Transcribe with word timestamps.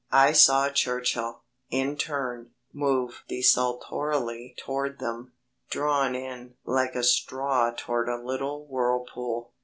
I 0.11 0.31
saw 0.31 0.67
Churchill, 0.71 1.43
in 1.69 1.95
turn, 1.95 2.53
move 2.73 3.23
desultorily 3.27 4.55
toward 4.57 4.97
them, 4.97 5.33
drawn 5.69 6.15
in, 6.15 6.55
like 6.65 6.95
a 6.95 7.03
straw 7.03 7.69
toward 7.77 8.09
a 8.09 8.15
little 8.17 8.65
whirlpool. 8.65 9.53